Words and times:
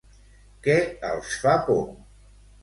Què 0.67 0.77
els 1.09 1.35
fa 1.45 1.55
por? 1.69 1.85